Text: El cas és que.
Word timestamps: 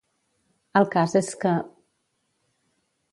El 0.79 0.87
cas 0.95 1.13
és 1.21 1.29
que. 1.43 1.51